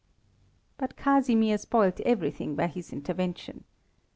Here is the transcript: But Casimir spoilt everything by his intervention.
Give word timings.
But 0.79 0.97
Casimir 0.97 1.59
spoilt 1.59 1.99
everything 1.99 2.55
by 2.55 2.65
his 2.65 2.91
intervention. 2.91 3.65